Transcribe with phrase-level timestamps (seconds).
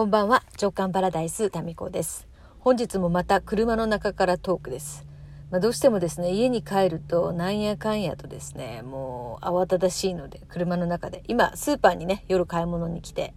[0.00, 2.26] こんばんは、直感パラダイスタミコです。
[2.60, 5.04] 本日もまた車の中からトークです。
[5.50, 13.34] まあ、どうしてもですね、家に帰るとなんやかんやとですね、もう慌ただしいので、車の中で、今スーパーにね、夜買い物に来て、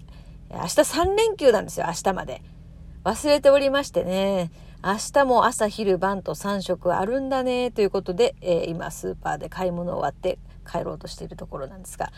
[0.51, 2.41] 明日3連休なんですよ、明日まで。
[3.03, 4.49] 忘れておりましてね、
[4.81, 12.13] 明日も朝昼晩と3食あるんだね、ということで、えー、今スーパーで買い物終わって帰ろうとしているところなんですが、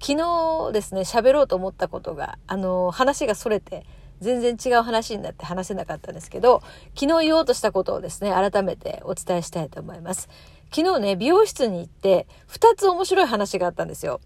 [0.00, 3.84] 昨日ですね、喋ろうと思ったことが、あの、話がそれて、
[4.20, 6.62] 全然違う話になって話せなかったんですけど、
[6.98, 10.28] 昨日言おうとしたことをですね、改めてお伝えしたいと思います。
[10.74, 14.20] 昨日ね、美容室に行って、二つ面白い話があったんですよ。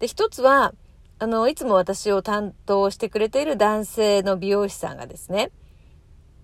[0.00, 0.72] で、一つは、
[1.20, 5.50] あの、いつも私を担当してくれている男性の美容師さんがですね、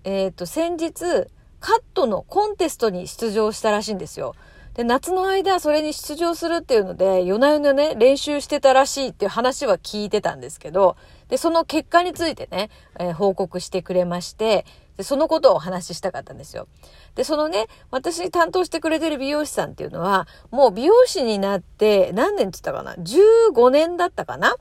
[0.03, 1.27] えっ、ー、と、先日、
[1.59, 4.35] カットのコンテストに出場したらしいんですよ。
[4.73, 10.95] で、夏の間それに出場するっていうので、夜な夜なね、練習してたらしいっていう話は聞いてたんですけど、
[11.27, 14.65] で、その結果についてね、えー、報告してくれまして、
[14.95, 16.67] で、そのことをお話ししたかったんですよ。
[17.15, 24.55] で、そのね、私担当してくれてる美容師さんっていうのは、もう美容師になって何年って言ったかな ?15 年だったかな？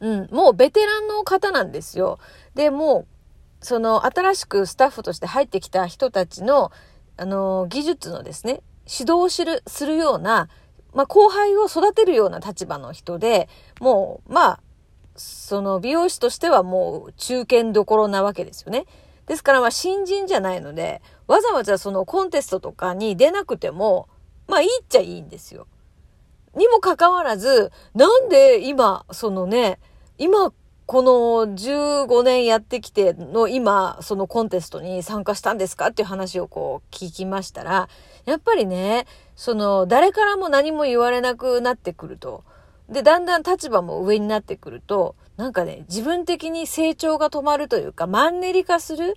[0.00, 2.18] うん、もうベテランの方なんですよ。
[2.54, 3.06] で、も
[3.62, 6.72] う、その新しくスタッフとして入ってきた人たちの、
[7.16, 10.48] あの、技術のですね、指導する、するような、
[10.92, 13.48] まあ、後輩を育てるような立場の人で、
[13.80, 14.60] もう、まあ、
[15.16, 18.86] その美容師としてはもう中堅どころなわけですよね。
[19.26, 24.08] ですからまあ新人じゃないので、わざわざそのコンテストとかに出なくても、
[24.48, 25.66] まあいいっちゃいいんですよ。
[26.56, 29.78] にもかかわらず、なんで今、そのね、
[30.18, 30.52] 今
[30.86, 37.88] この15年やってきての今、そのコンテストに参加したんですかっていう話をこう聞きましたら、
[38.26, 42.44] やっぱりね、その誰からも何も言われなくなってくると。
[42.88, 49.16] で、だんだん立場も上になってくると、なんかね、自分的に成長が止まるというか、マンネリ化する。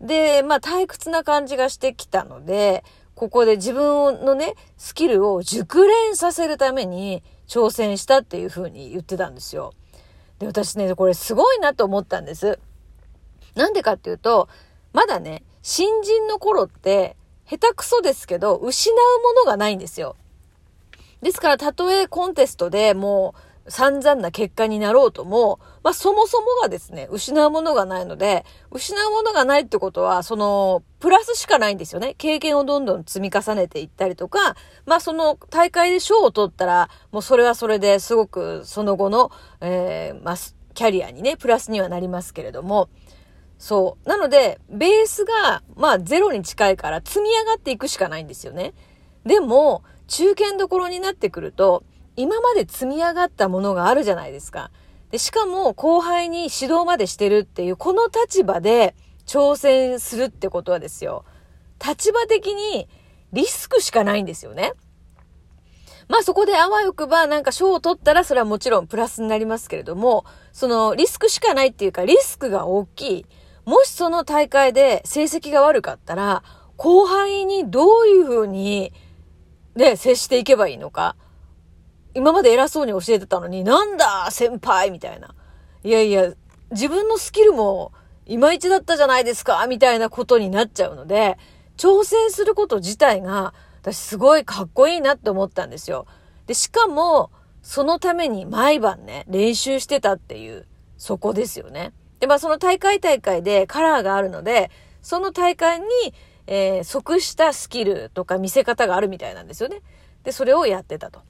[0.00, 9.72] で、まあ退屈な感じがしてきたので、ここで自分のね、スキルを熟練させるために挑戦したっていうふうに言ってたんですよ。
[10.38, 12.60] で、私ね、これすごいなと思ったんです。
[13.56, 14.48] なんでかっていうと、
[14.92, 17.16] まだね、新人の頃って、
[17.48, 20.16] 下手くそですけど、失うものがないんですよ。
[21.22, 23.34] ですから、たとえコンテストでも
[23.66, 32.14] う散々な結果になろうとも、まあそもそもがですね、失うものがないので、失うものがないってことは、その、プラスしかないんですよね。
[32.18, 39.30] 経験をどんどん積み重ねていったりとか、まあその大会で賞を取ったら、もうそれはそれですごくその後の、
[39.60, 40.36] えー、まあ、
[40.74, 42.88] キャリアにね、プラスにはなりますけれども、
[43.58, 44.08] そう。
[44.08, 48.72] なので、ベースが、まあゼロに近いから積み上がっていくしかないんですよね。
[49.26, 51.82] でも、中堅どころになってくると、
[52.16, 54.70] 今まで積み上がったものがあるじゃないですか。
[55.10, 58.94] で、しかも後輩に指導までしてるっていう、この立場で
[59.26, 61.24] 挑戦するってことはですよ。
[61.84, 62.88] 立場的に
[63.32, 64.72] リスクしかないんですよね。
[66.08, 73.26] まあそこであわよくばなんか賞を取ったらそれはもちろんプラスになりますけれども、そのリスクしかないっていうかリスクが大きい。
[73.68, 76.42] もしその大会で成績が悪かったら、
[76.78, 78.92] 後輩にどういうふうに
[79.78, 81.16] で、接していけばいいのか。
[82.12, 85.34] 今まで偉そうに教えてたのに、なんだ先輩みたいな。
[85.84, 86.32] いやいや、
[86.70, 87.92] 自分のスキルも
[88.26, 91.38] いまいちだったじゃないですかみたいなことになっちゃうので、
[91.76, 96.06] 挑戦すること自体が、私すごいかっこいいなって思ったんですよ。
[96.46, 97.30] で、しかも、
[97.62, 101.92] そのために毎晩ね、練習してたっていう、そこですよね。
[102.20, 104.70] で、まあその大会大会でカラーがあるので、
[105.02, 105.86] その大会に
[106.50, 109.82] えー、即したスキルとか見せ方があるみたいなんですよね。
[110.24, 111.20] で、それをやってたと。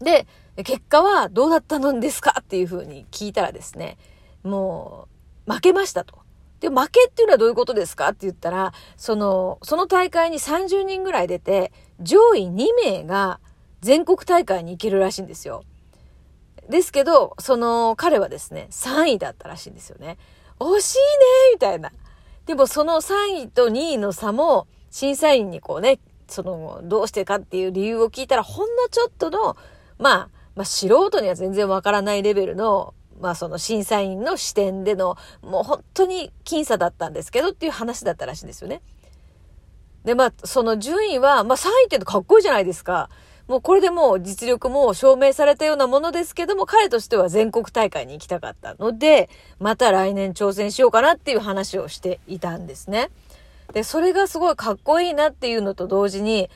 [0.00, 0.26] で、
[0.56, 3.96] 結果はどうだったのですかっていうふうに聞いたらですね、
[4.44, 5.08] も
[5.48, 6.18] う、負けましたと。
[6.60, 13.40] で、負けっていうのはどういうことですかって言ったら、その、その大会に30人ぐらい出て、上位2名が
[13.80, 15.64] 全国大会に行けるらしいんですよ。
[16.68, 20.18] ですけど、その彼はですね、3位だったらしいんですよね。
[20.58, 21.02] 惜しいね
[21.54, 21.92] みたいな。
[22.46, 25.98] でもその3位と2位の差も審査員にこうね、
[26.28, 29.56] その、どうしてかっていう理由を聞いたら、ほんのちょっとの、
[29.98, 38.82] まあ、まあ、素人には全然わからないレベルの、まあ、その審査員の視点での、もう本当に僅差だったんですけどっていう話だったらしいんですよね。
[40.04, 43.08] で、まあ、その順位は、まあ、3位ってかっこいいじゃないですか。
[43.52, 49.28] もうこれでもう実力も証明されたようなものですけども、彼としては全国大会に行きたかったので、
[49.60, 53.10] また来年挑戦しようかなっていう話をしていたんですね。
[53.74, 56.48] で、それがすごいかっこいいなっていうのと同時に、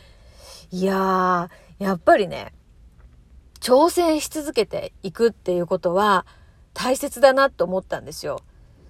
[0.70, 2.54] いやー、やっぱりね、
[3.60, 6.24] 挑戦し続けていくっていうことは、
[6.72, 8.40] 大切だなと思ったんですよ。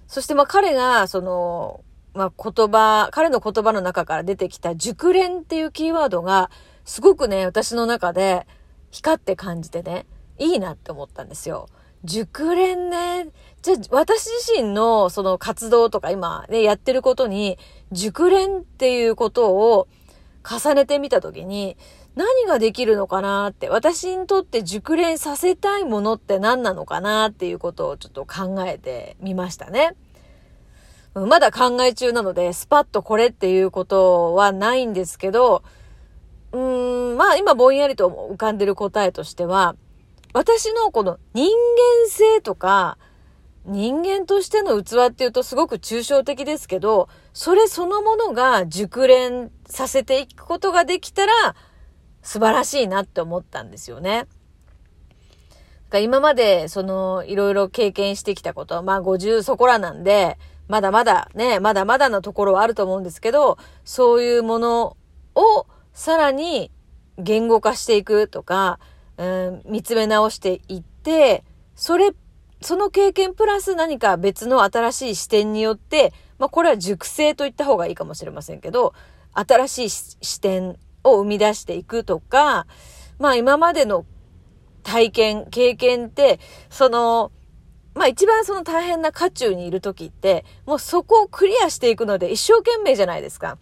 [0.06, 1.81] そしてまあ彼が、その、
[2.14, 6.53] まあ言葉、彼の言葉の中から出てきた熟練っていうキーワードが、
[6.86, 8.46] すごくね、私の中で
[8.92, 10.06] 光って感じてね、
[10.38, 11.68] いいなって思ったんですよ。
[12.04, 13.28] 熟練ね。
[13.60, 17.58] じゃあ、私自身のその活動とか今ね、やってることに、
[17.90, 19.88] 熟練っていうことを
[20.48, 21.76] 重ねてみたときに、
[22.14, 29.96] 何ができるのかなって、私にとって熟練させたいものって何なのかなっていうことをちょっと考えてみましたね。
[31.14, 35.64] まだ考え中なので、スパッとこれっていうことはないんですけど、
[36.56, 39.76] うーん、まあ今ぼんやりと浮かんでる答えとしては、
[40.32, 42.97] 私のこの人間性とか、
[43.67, 51.32] 人間としての器っていうとすごく抽象的ですけど、それそのものが熟練させていくことができたら、
[52.23, 54.26] 素晴らしいなって思ったんですよね。
[56.00, 60.38] 今まで、その、いろいろ経験してきたこと、まあ50そこらなんで、
[60.69, 64.97] まだまだね、まだまだのところはあると思うんですけど、そういうもの
[65.35, 66.70] をさらに
[67.16, 68.78] 言語化していくとか、
[69.16, 71.43] うん、見つめ直していって、
[71.75, 72.12] それ、
[72.60, 78.93] その経験プラス何か別の新しい視点によって、まあこれは熟成と言った方がいいかもしれませんけど、
[79.32, 82.66] 新しい視点を生み出していくとか、
[83.19, 84.04] まあ今までの
[84.82, 87.32] 体験、経験って、その、
[87.94, 93.56] まあ一番その大変な渦中にいる時って、もうそこをクリアしていくので一生懸命じゃないですか。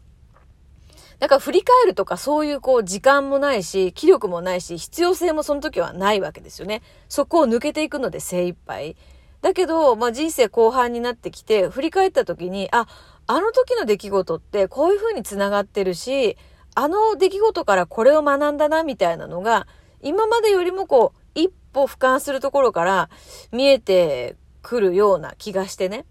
[1.19, 6.83] だから振り返るとかそういうこう時間もないし、気力もないし、必要性もその時はないわけですよね。
[7.09, 8.97] そこを抜けていくので精一杯。
[9.43, 12.87] だけど、まあ人生後半になってきて、振り返った時に、あ、
[13.27, 16.37] あの時の出来事ってこういう風に繋がってるし、
[16.75, 19.67] あの出来事からこれを学んだな、みたいなのが、
[20.03, 23.09] 今までよりもこう、一歩俯瞰するところから
[23.53, 26.05] 見えてくるような気がしてね。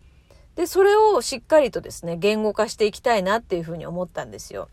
[0.56, 4.70] で、それをしっかりとですね、言語化していきたいなっていうふうに思ったんですよ。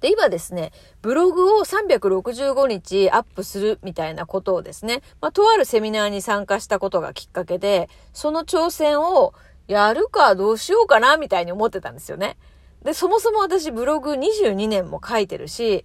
[0.00, 0.72] で、今ですね、
[1.02, 9.34] ブログを365日アップするみたいなことをですね、まあ、とあるセミナーに参加したことがきっかけで、その挑戦を
[9.66, 12.36] やるかどうしようかなみたいに思ってたんですよね。
[12.82, 15.84] で、そもそも私ブログ22年も書いてるし、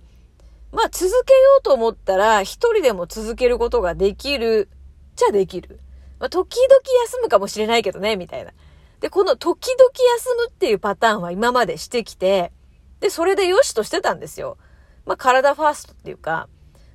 [0.72, 4.70] まあ続けようと思ったら一人でも続けることができる
[5.16, 5.80] じゃできる。
[6.20, 8.52] まあ時々休むかもしれないけどね、みたいな。
[9.00, 12.52] で、この時々休むっていうパターンは今までしてきて、
[13.00, 14.58] で、それでよしとしてたんですよ。
[15.06, 16.48] まあ体ファーストっていうか、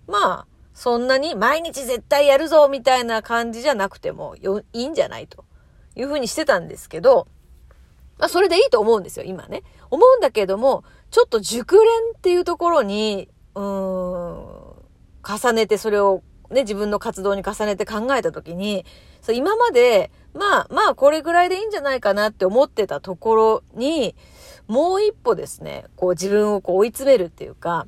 [0.07, 5.45] まあ、そんなに毎日絶対やるぞみたいな感じじゃなくてもよいいんじゃないと
[5.95, 7.29] いうふうにしてたんですけど、
[8.19, 9.63] まあそれでいいと思うんですよ、今ね。
[9.91, 11.83] 思うんだけども、ちょっと熟練
[12.17, 14.75] っていうところに、うーん、
[15.27, 18.85] 重ねてそれをね、自分の活動に重ねて考えたときに、
[19.33, 24.15] 今まで、まあまあこれぐらいでいいんじゃないかなって思ってたところに、
[24.67, 27.87] もう一歩ですね、こう自分をこう追い詰めるっていうか、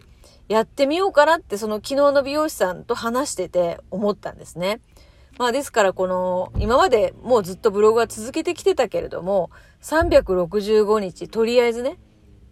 [0.49, 4.81] やってみようかなってその昨日の美容師さんと話してて思ったんですね。
[5.39, 9.51] まあですからこの、今までもうずっとブログは続けてきてたけれども、
[9.83, 11.99] 365日、とりあえずね、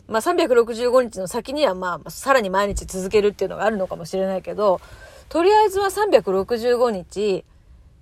[0.06, 4.80] まあ365日の先にはまあさらに毎日続けるっていうのがあるのかもしれないけど、
[5.28, 7.44] とりあえずは365日、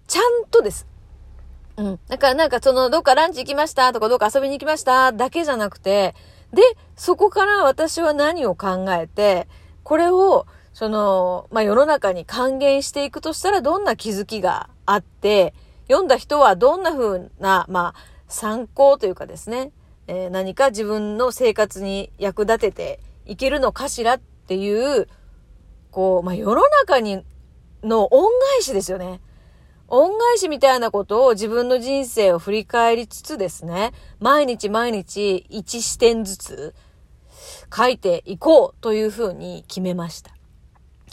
[0.08, 0.86] ちゃんとです。
[1.76, 1.98] うん。
[2.08, 6.14] だからなんかその、どっかランチ行きましたとか、どっか遊びに行きましただけじゃなくて、
[6.52, 6.62] で、
[6.96, 9.48] そこから私は何を考えて、
[9.82, 15.54] これをその、まあ、世の中に還元していくとしたらどんな気づきがあって、
[15.88, 19.72] 読んだ人はどんな風な、まあ、参考というかですね、
[20.06, 25.08] えー、何か自分の生活に役立てていけるのかしらっていう、
[25.90, 27.24] こう、まあ、世の中に、
[27.82, 29.20] の恩返しですよね。
[29.92, 36.74] 恩返しみたいなことを自分の人生を振り返りつつですね、毎日毎日1視点ずつ
[37.74, 40.32] 書いていこうというふうに決めました。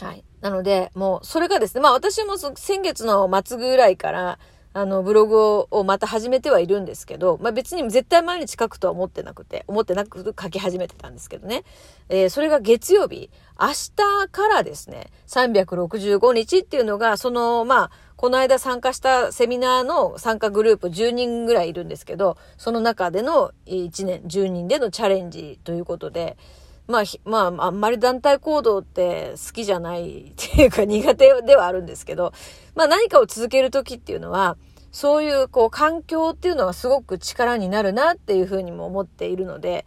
[0.00, 0.24] はい。
[0.40, 4.38] なので、もう、それがですね、まあ私も先月の末ぐらいから、
[4.72, 11.64] あの、ブログをまた始めてはいるんですけど、まあ別に絶対毎日書くとは思ってなくて、思ってなく書き始めてたんですけどね。
[12.08, 26.36] えー、それが月曜日、明日からですね、365日っていうのが、その、まあ、この間参加したセミナーの参加グループ10人ぐらいいるんですけど、その中での1年、10人でのチャレンジということで、
[26.86, 32.34] まあ、まあ、あんまり団体行動って好きじゃないっていうか苦手ではあるんですけど、
[32.74, 34.58] まあ何かを続けるときっていうのは、
[34.92, 39.86] そういうこう環境っていうのがすごく力になるなっていうふうにも思っているので、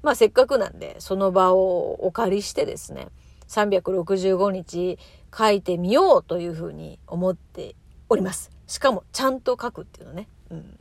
[0.00, 3.08] まあせっかくなんでその場をお借りしてですね、
[3.48, 4.98] 365日
[5.36, 7.74] 書いてみようというふうに思って
[8.08, 8.50] おります。
[8.66, 10.28] しかもちゃんと書くっていうのね。
[10.50, 10.78] うん。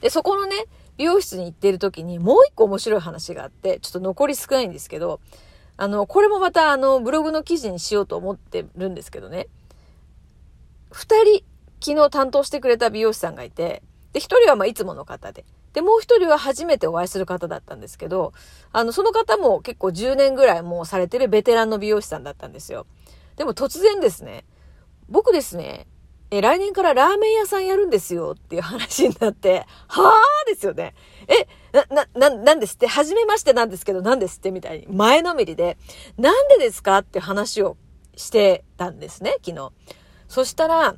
[0.00, 0.56] で、そこのね、
[0.96, 5.20] 美容室に行ってる時にもう一個面白い話があって、ちょっと残り少ないんですけど、
[5.76, 9.48] あの、これもまたあの、ブログの記事にしようと思ってるんですけどね。
[10.90, 11.44] 二人、
[11.80, 13.82] 昨日担当してくれた美容師さんがいて、
[14.12, 15.44] で、一人はまいつもの方で、
[15.74, 18.32] で、もう一人は初めてお会いする方だったんですけど、
[18.72, 22.86] あの、その方も結構10年ぐらいもうされてるベテランの美容師さんだったんですよ。
[23.36, 24.44] でも突然ですね、
[25.08, 25.86] 僕ですね、
[26.30, 30.94] え、来年からラーメン屋さんやるんですよっていう話になって、はぁですよね。
[31.28, 32.86] え、な、な、な、なんですって？
[32.86, 34.50] 初めましてなんですけど、なんですって？
[34.50, 35.76] みたいに、前のめりで、
[36.16, 36.98] なんでですか？
[36.98, 37.76] って話を
[38.16, 39.70] してたんですね、昨日。
[40.28, 40.96] そしたら、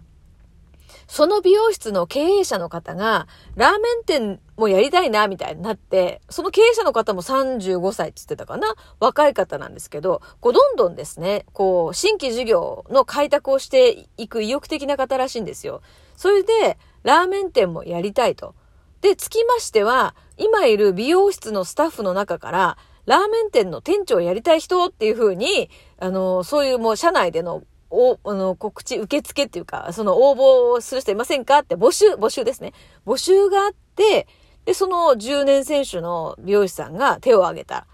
[1.09, 8.75] その美容室の経営者の方が、ラーメン店もやりたいな、みたいになって、その経営者の方も35歳って言ってたかな？
[8.99, 15.81] 若い方なんですけど、こう、どんどんですね、こう、新規事業の開拓をしていく意欲的な方らしいんですよ。
[16.17, 18.55] それで、ラーメン店もやりたいと。
[19.01, 25.71] で、つきましては、今いる美容室のスタッフの中から、ラーメン店の店長をやりたい人っていう風に、
[26.01, 30.35] あの、そういうもう社内でのお、あの、告知、受付っていうか、その応
[30.77, 32.73] 募する人いませんかって募集、募集ですね。
[33.07, 34.27] 募集があって、
[34.65, 37.87] で、その10年選手の美容師さんが手を挙げた。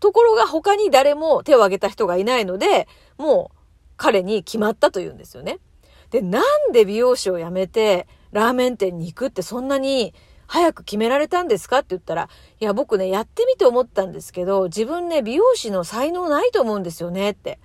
[0.00, 3.56] ところが他に誰も手を挙げた人がいないので、もう
[3.96, 5.58] 彼に決まったというんですよね。
[6.10, 10.14] で、なんで美容師を辞めてラーメン店に行くってそんなに
[10.46, 17.58] 早く決められたんですかって言ったら、いや、僕ね、やってみて思ったんですけど、自分ね、美容師の才能ないと思うんですよねって。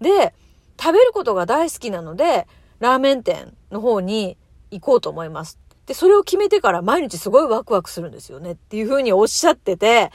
[0.00, 0.34] で、
[0.80, 2.46] 食べることが大好きなので、
[2.80, 4.36] ラーメン店の方に
[4.70, 5.58] 行こうと思います。
[5.86, 10.10] で、それを決めてから毎日すごいワクワクするんですよねっていうふうにおっしゃってて、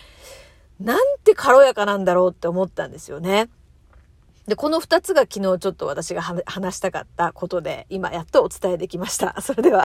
[0.79, 3.49] なんて軽やかなんだろうって思ったんですよね。
[4.47, 9.39] で、この2つが昨日ちょっと私が話したかったことで、今やっとお伝えできました。
[9.41, 9.75] それでは。